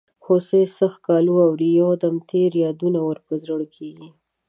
[0.25, 4.09] هوسۍ څه ښکالو اوري یو دم تېر یادونه ور په زړه کیږي.